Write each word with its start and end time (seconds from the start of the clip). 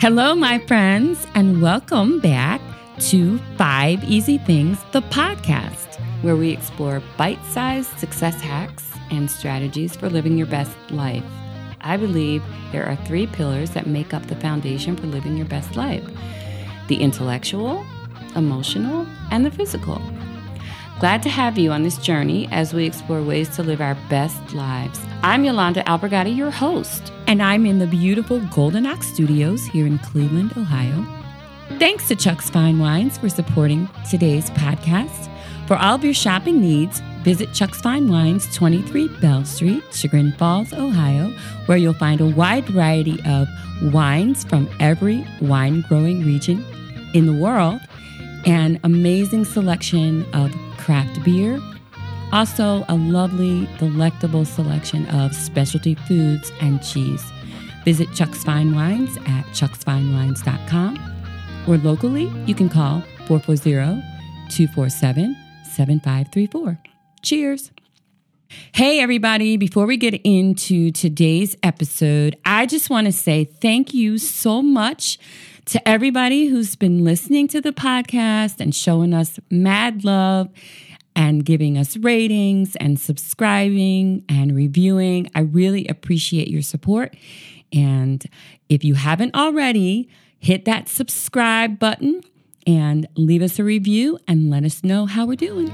Hello, 0.00 0.34
my 0.34 0.58
friends, 0.60 1.26
and 1.34 1.60
welcome 1.60 2.20
back 2.20 2.62
to 3.00 3.36
Five 3.58 4.02
Easy 4.04 4.38
Things, 4.38 4.78
the 4.92 5.02
podcast, 5.02 6.00
where 6.22 6.36
we 6.36 6.48
explore 6.48 7.02
bite 7.18 7.44
sized 7.50 7.98
success 7.98 8.40
hacks 8.40 8.90
and 9.10 9.30
strategies 9.30 9.94
for 9.94 10.08
living 10.08 10.38
your 10.38 10.46
best 10.46 10.74
life. 10.90 11.22
I 11.82 11.98
believe 11.98 12.42
there 12.72 12.86
are 12.86 12.96
three 13.04 13.26
pillars 13.26 13.72
that 13.72 13.86
make 13.86 14.14
up 14.14 14.24
the 14.24 14.36
foundation 14.36 14.96
for 14.96 15.06
living 15.06 15.36
your 15.36 15.44
best 15.44 15.76
life 15.76 16.08
the 16.88 17.02
intellectual, 17.02 17.84
emotional, 18.34 19.06
and 19.30 19.44
the 19.44 19.50
physical. 19.50 20.00
Glad 21.00 21.22
to 21.22 21.30
have 21.30 21.56
you 21.56 21.72
on 21.72 21.82
this 21.82 21.96
journey 21.96 22.46
as 22.52 22.74
we 22.74 22.84
explore 22.84 23.22
ways 23.22 23.48
to 23.56 23.62
live 23.62 23.80
our 23.80 23.94
best 24.10 24.52
lives. 24.52 25.00
I'm 25.22 25.46
Yolanda 25.46 25.82
Albergati, 25.84 26.36
your 26.36 26.50
host, 26.50 27.10
and 27.26 27.42
I'm 27.42 27.64
in 27.64 27.78
the 27.78 27.86
beautiful 27.86 28.38
Golden 28.48 28.84
Ox 28.84 29.06
Studios 29.06 29.64
here 29.64 29.86
in 29.86 29.98
Cleveland, 30.00 30.52
Ohio. 30.58 31.06
Thanks 31.78 32.06
to 32.08 32.16
Chuck's 32.16 32.50
Fine 32.50 32.80
Wines 32.80 33.16
for 33.16 33.30
supporting 33.30 33.88
today's 34.10 34.50
podcast. 34.50 35.30
For 35.66 35.74
all 35.76 35.94
of 35.94 36.04
your 36.04 36.12
shopping 36.12 36.60
needs, 36.60 37.00
visit 37.22 37.54
Chuck's 37.54 37.80
Fine 37.80 38.10
Wines, 38.10 38.54
23 38.54 39.08
Bell 39.22 39.46
Street, 39.46 39.82
Chagrin 39.92 40.32
Falls, 40.32 40.74
Ohio, 40.74 41.30
where 41.64 41.78
you'll 41.78 41.94
find 41.94 42.20
a 42.20 42.26
wide 42.26 42.66
variety 42.66 43.18
of 43.24 43.48
wines 43.90 44.44
from 44.44 44.68
every 44.80 45.26
wine 45.40 45.80
growing 45.88 46.26
region 46.26 46.62
in 47.14 47.24
the 47.24 47.32
world, 47.32 47.80
an 48.46 48.80
amazing 48.84 49.44
selection 49.44 50.26
of 50.34 50.54
craft 50.78 51.22
beer, 51.24 51.60
also 52.32 52.84
a 52.88 52.94
lovely, 52.94 53.68
delectable 53.78 54.44
selection 54.44 55.06
of 55.08 55.34
specialty 55.34 55.94
foods 55.94 56.52
and 56.60 56.82
cheese. 56.82 57.24
Visit 57.84 58.12
Chuck's 58.14 58.44
Fine 58.44 58.74
Wines 58.74 59.16
at 59.18 59.44
chucksfinewines.com 59.46 60.98
or 61.66 61.78
locally 61.78 62.30
you 62.46 62.54
can 62.54 62.68
call 62.68 63.02
440 63.26 64.02
247 64.50 65.36
7534. 65.64 66.78
Cheers. 67.22 67.70
Hey, 68.72 68.98
everybody. 68.98 69.56
Before 69.56 69.86
we 69.86 69.96
get 69.96 70.14
into 70.24 70.90
today's 70.90 71.56
episode, 71.62 72.36
I 72.44 72.66
just 72.66 72.90
want 72.90 73.06
to 73.06 73.12
say 73.12 73.44
thank 73.44 73.94
you 73.94 74.18
so 74.18 74.60
much 74.60 75.20
to 75.66 75.88
everybody 75.88 76.46
who's 76.46 76.74
been 76.74 77.04
listening 77.04 77.46
to 77.48 77.60
the 77.60 77.70
podcast 77.70 78.58
and 78.58 78.74
showing 78.74 79.14
us 79.14 79.38
mad 79.50 80.04
love 80.04 80.48
and 81.14 81.44
giving 81.44 81.78
us 81.78 81.96
ratings 81.98 82.74
and 82.76 82.98
subscribing 82.98 84.24
and 84.28 84.56
reviewing. 84.56 85.30
I 85.32 85.40
really 85.42 85.86
appreciate 85.86 86.48
your 86.48 86.62
support. 86.62 87.14
And 87.72 88.24
if 88.68 88.82
you 88.82 88.94
haven't 88.94 89.36
already, 89.36 90.08
hit 90.40 90.64
that 90.64 90.88
subscribe 90.88 91.78
button 91.78 92.22
and 92.66 93.06
leave 93.14 93.42
us 93.42 93.60
a 93.60 93.64
review 93.64 94.18
and 94.26 94.50
let 94.50 94.64
us 94.64 94.82
know 94.82 95.06
how 95.06 95.24
we're 95.24 95.36
doing. 95.36 95.70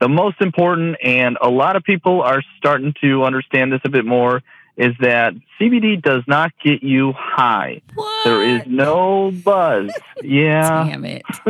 the 0.00 0.08
most 0.08 0.40
important, 0.40 0.98
and 1.02 1.36
a 1.42 1.50
lot 1.50 1.74
of 1.74 1.82
people 1.82 2.22
are 2.22 2.42
starting 2.58 2.94
to 3.02 3.24
understand 3.24 3.72
this 3.72 3.80
a 3.84 3.90
bit 3.90 4.04
more, 4.04 4.40
is 4.76 4.94
that 5.00 5.34
CBD 5.60 6.00
does 6.00 6.22
not 6.26 6.50
get 6.64 6.82
you 6.82 7.12
high. 7.12 7.82
What? 7.94 8.24
There 8.24 8.42
is 8.42 8.62
no 8.66 9.30
buzz. 9.30 9.90
Yeah. 10.24 10.86
Damn 10.88 11.04
it. 11.04 11.22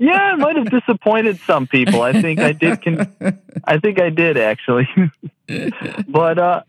yeah, 0.00 0.32
it 0.32 0.38
might 0.38 0.56
have 0.56 0.70
disappointed 0.70 1.38
some 1.46 1.66
people. 1.66 2.00
I 2.00 2.12
think 2.22 2.40
I 2.40 2.52
did. 2.52 2.82
Con- 2.82 3.12
I 3.64 3.78
think 3.78 4.00
I 4.00 4.08
did 4.08 4.38
actually. 4.38 4.88
but 6.08 6.38
uh, 6.38 6.62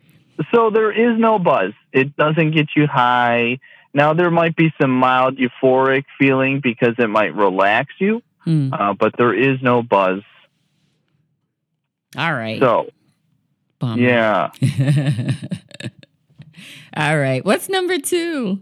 so 0.54 0.70
there 0.70 0.92
is 0.92 1.18
no 1.18 1.40
buzz. 1.40 1.72
It 1.94 2.16
doesn't 2.18 2.52
get 2.52 2.68
you 2.76 2.88
high. 2.88 3.60
Now 3.94 4.14
there 4.14 4.30
might 4.30 4.58
be 4.58 4.74
some 4.82 4.92
mild 4.92 5.38
euphoric 5.38 6.04
feeling 6.20 6.60
because 6.60 6.96
it 7.00 7.08
might 7.08 7.34
relax 7.34 7.94
you, 8.00 8.22
Hmm. 8.44 8.74
uh, 8.74 8.94
but 8.94 9.16
there 9.18 9.34
is 9.34 9.62
no 9.62 9.82
buzz. 9.82 10.22
All 12.18 12.34
right. 12.34 12.60
So 12.60 12.90
Bummer. 13.80 14.02
yeah. 14.02 14.52
All 16.96 17.18
right. 17.18 17.46
What's 17.46 17.70
number 17.70 18.00
two? 18.00 18.60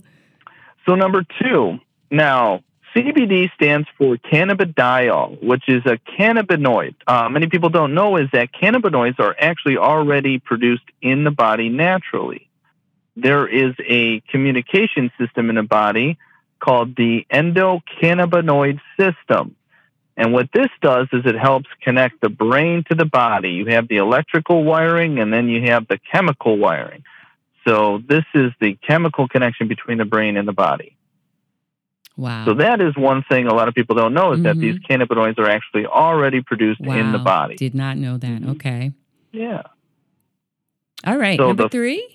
So 0.86 0.96
number 0.96 1.26
two, 1.42 1.80
now 2.12 2.62
CBD 2.96 3.52
stands 3.54 3.88
for 3.98 4.16
cannabidiol, 4.16 5.44
which 5.44 5.64
is 5.68 5.86
a 5.86 5.98
cannabinoid. 6.18 6.96
Uh, 7.06 7.28
many 7.30 7.48
people 7.48 7.70
don't 7.70 7.94
know 7.94 8.16
is 8.16 8.30
that 8.32 8.54
cannabinoids 8.54 9.20
are 9.20 9.36
actually 9.38 9.78
already 9.78 10.40
produced 10.40 10.84
in 11.02 11.24
the 11.24 11.32
body 11.32 11.68
naturally. 11.68 12.50
There 13.18 13.48
is 13.48 13.74
a 13.86 14.22
communication 14.32 15.12
system 15.18 15.50
in 15.50 15.56
the 15.56 15.64
body 15.64 16.18
called 16.60 16.96
the 16.96 17.26
endocannabinoid 17.32 18.80
system. 18.98 19.56
And 20.18 20.32
what 20.32 20.50
this 20.54 20.70
does 20.82 21.08
is 21.12 21.26
it 21.26 21.36
helps 21.36 21.68
connect 21.82 22.22
the 22.22 22.30
brain 22.30 22.84
to 22.90 22.96
the 22.96 23.06
body. 23.06 23.52
You 23.52 23.66
have 23.68 23.88
the 23.88 23.98
electrical 23.98 24.64
wiring 24.64 25.20
and 25.20 25.32
then 25.34 25.50
you 25.50 25.64
have 25.70 25.88
the 25.88 26.00
chemical 26.12 26.58
wiring. 26.58 27.04
So 27.68 28.02
this 28.08 28.24
is 28.34 28.52
the 28.62 28.76
chemical 28.88 29.28
connection 29.28 29.68
between 29.68 29.98
the 29.98 30.06
brain 30.06 30.38
and 30.38 30.48
the 30.48 30.54
body. 30.54 30.96
Wow. 32.16 32.46
So 32.46 32.54
that 32.54 32.80
is 32.80 32.96
one 32.96 33.24
thing 33.24 33.48
a 33.48 33.54
lot 33.54 33.68
of 33.68 33.74
people 33.74 33.96
don't 33.96 34.14
know 34.14 34.32
is 34.32 34.44
that 34.44 34.56
Mhm. 34.56 34.62
these 34.62 34.80
cannabinoids 34.80 35.38
are 35.38 35.50
actually 35.50 35.86
already 35.86 36.42
produced 36.42 36.80
in 36.80 37.12
the 37.12 37.20
body. 37.20 37.56
Did 37.56 37.76
not 37.76 37.98
know 37.98 38.18
that. 38.18 38.42
Mhm. 38.42 38.50
Okay. 38.52 38.92
Yeah. 39.34 39.64
All 41.06 41.18
right. 41.18 41.38
So 41.38 41.48
number 41.48 41.64
the- 41.64 41.70
three. 41.70 42.08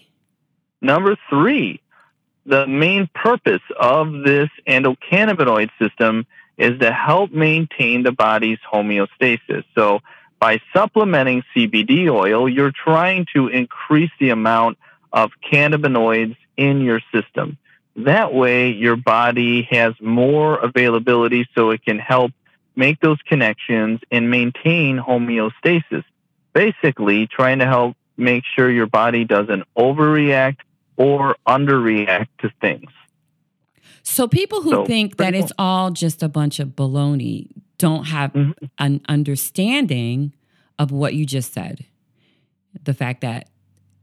Number 0.80 1.16
three, 1.28 1.80
the 2.46 2.66
main 2.66 3.08
purpose 3.14 3.60
of 3.78 4.10
this 4.24 4.48
endocannabinoid 4.66 5.68
system 5.78 6.24
is 6.60 6.78
to 6.78 6.92
help 6.92 7.32
maintain 7.32 8.02
the 8.02 8.12
body's 8.12 8.58
homeostasis. 8.70 9.64
So 9.74 10.00
by 10.38 10.60
supplementing 10.74 11.42
CBD 11.54 12.08
oil, 12.10 12.48
you're 12.48 12.72
trying 12.72 13.26
to 13.34 13.48
increase 13.48 14.10
the 14.20 14.30
amount 14.30 14.78
of 15.12 15.30
cannabinoids 15.50 16.36
in 16.58 16.82
your 16.82 17.00
system. 17.12 17.56
That 17.96 18.34
way, 18.34 18.70
your 18.70 18.96
body 18.96 19.66
has 19.70 19.94
more 20.00 20.56
availability 20.58 21.48
so 21.54 21.70
it 21.70 21.82
can 21.82 21.98
help 21.98 22.32
make 22.76 23.00
those 23.00 23.20
connections 23.22 24.00
and 24.10 24.30
maintain 24.30 24.98
homeostasis. 24.98 26.04
Basically, 26.52 27.26
trying 27.26 27.60
to 27.60 27.66
help 27.66 27.96
make 28.18 28.44
sure 28.54 28.70
your 28.70 28.86
body 28.86 29.24
doesn't 29.24 29.64
overreact 29.76 30.58
or 30.96 31.36
underreact 31.46 32.28
to 32.40 32.50
things. 32.60 32.90
So 34.10 34.26
people 34.26 34.62
who 34.62 34.70
So, 34.70 34.84
think 34.86 35.16
that 35.18 35.26
pretty 35.26 35.38
it's 35.38 35.52
all 35.56 35.92
just 35.92 36.20
a 36.22 36.28
bunch 36.28 36.58
of 36.58 36.70
baloney 36.70 37.46
don't 37.78 38.08
have 38.08 38.32
Mhm. 38.32 38.54
an 38.78 39.00
understanding 39.08 40.32
of 40.80 40.90
what 40.90 41.14
you 41.14 41.24
just 41.24 41.52
said. 41.52 41.84
The 42.84 42.92
fact 42.92 43.20
that 43.20 43.48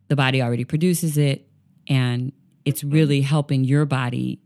the 0.07 0.15
body 0.15 0.41
already 0.41 0.63
produces 0.63 1.17
it 1.17 1.45
and 1.89 2.31
it's 2.63 2.83
really 2.85 3.21
helping 3.21 3.65
your 3.65 3.85
body 3.85 4.39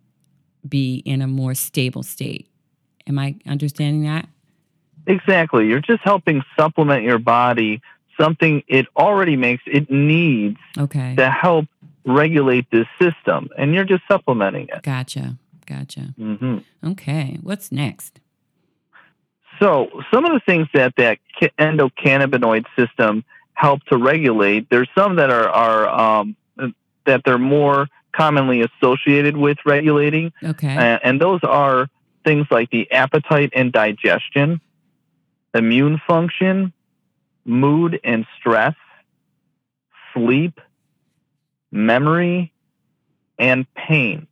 be 0.68 0.96
in 1.06 1.22
a 1.22 1.28
more 1.28 1.54
stable 1.54 2.02
state. 2.04 2.48
Am 3.06 3.20
I 3.20 3.36
understanding 3.46 4.02
that? 4.04 4.28
Exactly. 5.06 5.68
You're 5.68 5.80
just 5.80 6.02
helping 6.04 6.42
supplement 6.58 7.04
your 7.04 7.20
body 7.20 7.82
something 8.20 8.64
it 8.68 8.88
already 8.98 9.36
makes, 9.36 9.64
it 9.66 9.90
needs 9.90 10.58
okay. 10.78 11.16
to 11.16 11.30
help 11.30 11.66
regulate 12.06 12.70
this 12.72 12.86
system, 13.02 13.48
and 13.58 13.74
you're 13.74 13.86
just 13.86 14.04
supplementing 14.08 14.68
it. 14.68 14.82
Gotcha. 14.84 15.38
Gotcha. 15.66 16.14
Mm-hmm. 16.20 16.90
Okay. 16.92 17.38
What's 17.42 17.72
next? 17.72 18.20
So, 19.60 19.90
some 20.12 20.26
of 20.26 20.32
the 20.32 20.40
things 20.46 20.68
that 20.74 20.96
that 20.98 21.20
endocannabinoid 21.60 22.66
system 22.76 23.24
help 23.54 23.84
to 23.86 23.98
regulate, 23.98 24.70
there's 24.70 24.90
some 24.98 25.18
that 25.18 25.30
are, 25.30 25.48
are 25.50 26.22
um, 26.22 26.36
that 27.06 27.22
they're 27.26 27.38
more 27.38 27.88
commonly 28.12 28.62
associated 28.62 29.38
with 29.38 29.58
regulating. 29.66 30.34
Okay. 30.44 30.76
Uh, 30.76 31.00
and 31.04 31.22
those 31.22 31.40
are 31.44 31.88
things 32.26 32.48
like 32.52 32.70
the 32.72 32.92
appetite 32.92 33.52
and 33.56 33.72
digestion, 33.72 34.62
immune 35.54 36.02
function, 36.08 36.74
mood 37.46 38.00
and 38.04 38.26
stress, 38.40 38.76
sleep, 40.14 40.60
memory, 41.72 42.52
and 43.40 43.66
pain. 43.74 44.28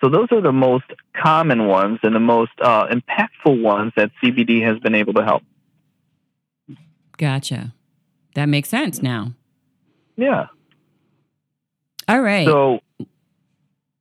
So 0.00 0.10
those 0.10 0.28
are 0.30 0.40
the 0.40 0.52
most 0.52 0.84
common 1.14 1.66
ones 1.66 2.00
and 2.02 2.14
the 2.14 2.20
most 2.20 2.52
uh, 2.60 2.86
impactful 2.88 3.62
ones 3.62 3.92
that 3.96 4.10
CBD 4.22 4.62
has 4.62 4.78
been 4.78 4.94
able 4.94 5.14
to 5.14 5.24
help. 5.24 5.42
Gotcha. 7.16 7.72
That 8.34 8.46
makes 8.46 8.68
sense 8.68 9.00
now. 9.00 9.32
Yeah. 10.16 10.48
All 12.08 12.20
right. 12.20 12.46
So 12.46 12.80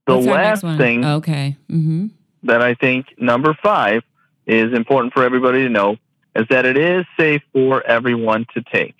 the 0.05 0.15
last 0.15 0.61
thing 0.61 1.05
okay. 1.05 1.57
Mm-hmm. 1.71 2.07
that 2.43 2.61
I 2.61 2.75
think 2.75 3.07
number 3.17 3.57
five 3.63 4.03
is 4.45 4.73
important 4.73 5.13
for 5.13 5.23
everybody 5.23 5.59
to 5.63 5.69
know 5.69 5.97
is 6.35 6.45
that 6.49 6.65
it 6.65 6.77
is 6.77 7.05
safe 7.17 7.41
for 7.53 7.81
everyone 7.85 8.45
to 8.53 8.61
take. 8.61 8.95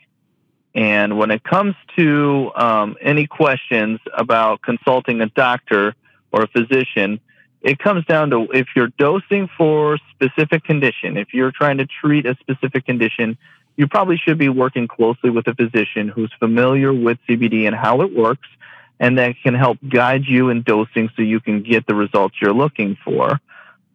And 0.74 1.18
when 1.18 1.32
it 1.32 1.44
comes 1.44 1.76
to 1.96 2.52
um, 2.56 2.96
any 3.02 3.28
questions 3.28 4.00
about 4.18 4.62
consulting 4.62 5.22
a 5.22 5.28
doctor 5.28 5.96
or 6.36 6.44
a 6.44 6.48
physician, 6.48 7.20
it 7.62 7.80
comes 7.80 8.06
down 8.06 8.30
to 8.32 8.48
if 8.54 8.68
you're 8.76 8.92
dosing 9.00 9.50
for 9.58 9.98
specific 10.12 10.66
condition, 10.66 11.16
if 11.18 11.34
you're 11.34 11.52
trying 11.52 11.78
to 11.78 11.88
treat 11.88 12.26
a 12.26 12.36
specific 12.42 12.86
condition, 12.86 13.38
you 13.78 13.88
probably 13.88 14.18
should 14.18 14.38
be 14.38 14.50
working 14.50 14.88
closely 14.88 15.30
with 15.30 15.48
a 15.48 15.56
physician 15.56 16.10
who's 16.10 16.32
familiar 16.38 16.94
with 16.94 17.18
CBD 17.28 17.68
and 17.68 17.76
how 17.76 18.02
it 18.02 18.14
works, 18.14 18.48
and 19.00 19.18
that 19.18 19.36
can 19.42 19.54
help 19.54 19.78
guide 19.88 20.26
you 20.28 20.50
in 20.50 20.62
dosing 20.62 21.10
so 21.16 21.22
you 21.22 21.40
can 21.40 21.64
get 21.64 21.88
the 21.88 21.96
results 21.96 22.36
you're 22.42 22.54
looking 22.54 22.98
for. 23.04 23.40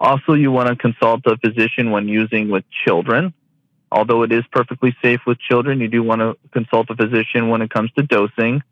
Also, 0.00 0.32
you 0.32 0.50
want 0.50 0.68
to 0.68 0.76
consult 0.76 1.20
a 1.26 1.36
physician 1.36 1.90
when 1.90 2.08
using 2.08 2.48
with 2.48 2.64
children. 2.84 3.34
Although 3.92 4.22
it 4.22 4.32
is 4.32 4.44
perfectly 4.50 4.96
safe 5.02 5.20
with 5.26 5.38
children, 5.38 5.80
you 5.80 5.88
do 5.88 6.02
want 6.02 6.20
to 6.20 6.38
consult 6.52 6.88
a 6.88 6.96
physician 6.96 7.50
when 7.50 7.60
it 7.60 7.70
comes 7.70 7.90
to 7.92 8.02
dosing. 8.02 8.62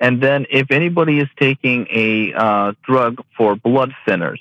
And 0.00 0.22
then, 0.22 0.46
if 0.50 0.70
anybody 0.70 1.18
is 1.18 1.28
taking 1.38 1.86
a 1.90 2.32
uh, 2.32 2.72
drug 2.82 3.22
for 3.36 3.54
blood 3.54 3.92
thinners, 4.06 4.40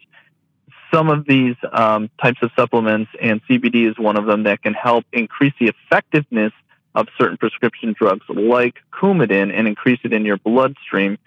some 0.91 1.09
of 1.09 1.25
these 1.25 1.55
um, 1.71 2.09
types 2.21 2.39
of 2.41 2.49
supplements, 2.55 3.11
and 3.21 3.41
CBD 3.45 3.89
is 3.89 3.99
one 3.99 4.17
of 4.17 4.25
them, 4.25 4.43
that 4.43 4.63
can 4.63 4.73
help 4.73 5.05
increase 5.11 5.53
the 5.59 5.67
effectiveness 5.67 6.53
of 6.95 7.07
certain 7.17 7.37
prescription 7.37 7.93
drugs 7.97 8.25
like 8.29 8.75
Coumadin 8.91 9.53
and 9.53 9.67
increase 9.67 9.99
it 10.03 10.13
in 10.13 10.25
your 10.25 10.37
bloodstream 10.37 11.17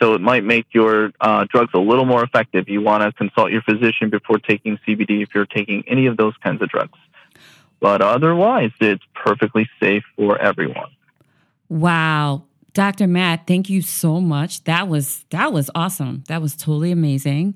so 0.00 0.14
it 0.14 0.20
might 0.20 0.44
make 0.44 0.66
your 0.72 1.12
uh, 1.20 1.44
drugs 1.50 1.72
a 1.74 1.78
little 1.78 2.06
more 2.06 2.22
effective. 2.22 2.68
You 2.68 2.80
want 2.80 3.02
to 3.02 3.12
consult 3.12 3.50
your 3.50 3.62
physician 3.62 4.08
before 4.08 4.38
taking 4.38 4.78
CBD 4.86 5.22
if 5.22 5.34
you're 5.34 5.46
taking 5.46 5.84
any 5.86 6.06
of 6.06 6.16
those 6.16 6.34
kinds 6.42 6.62
of 6.62 6.68
drugs. 6.70 6.98
But 7.80 8.00
otherwise, 8.02 8.70
it's 8.80 9.04
perfectly 9.14 9.68
safe 9.78 10.04
for 10.16 10.38
everyone. 10.38 10.90
Wow. 11.68 12.44
Dr. 12.72 13.06
Matt, 13.06 13.46
thank 13.46 13.68
you 13.68 13.82
so 13.82 14.20
much. 14.20 14.64
That 14.64 14.88
was 14.88 15.24
that 15.30 15.52
was 15.52 15.70
awesome. 15.74 16.24
That 16.28 16.40
was 16.40 16.56
totally 16.56 16.92
amazing. 16.92 17.54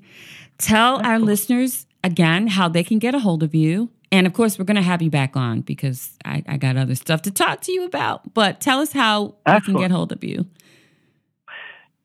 Tell 0.57 0.95
Excellent. 0.95 1.07
our 1.07 1.19
listeners 1.19 1.85
again 2.03 2.47
how 2.47 2.69
they 2.69 2.83
can 2.83 2.99
get 2.99 3.15
a 3.15 3.19
hold 3.19 3.43
of 3.43 3.55
you. 3.55 3.89
And 4.11 4.27
of 4.27 4.33
course, 4.33 4.57
we're 4.57 4.65
going 4.65 4.75
to 4.75 4.81
have 4.81 5.01
you 5.01 5.09
back 5.09 5.35
on 5.35 5.61
because 5.61 6.17
I, 6.23 6.43
I, 6.47 6.57
got 6.57 6.77
other 6.77 6.95
stuff 6.95 7.23
to 7.23 7.31
talk 7.31 7.61
to 7.61 7.71
you 7.71 7.85
about. 7.85 8.33
But 8.33 8.61
tell 8.61 8.79
us 8.79 8.93
how 8.93 9.35
Excellent. 9.45 9.67
we 9.67 9.73
can 9.73 9.81
get 9.81 9.91
a 9.91 9.95
hold 9.95 10.11
of 10.11 10.23
you. 10.23 10.45